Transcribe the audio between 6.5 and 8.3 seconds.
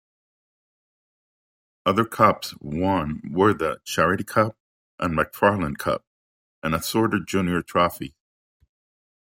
and assorted Junior trophies.